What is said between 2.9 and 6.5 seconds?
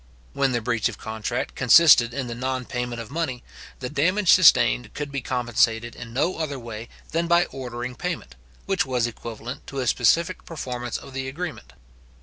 of money, the damage sustained could be compensated in no